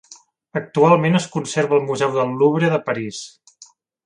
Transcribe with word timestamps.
Actualment 0.61 1.19
es 1.19 1.27
conserva 1.35 1.77
al 1.79 1.85
Museu 1.91 2.17
del 2.19 2.35
Louvre 2.41 2.73
de 2.73 2.81
París. 2.89 3.23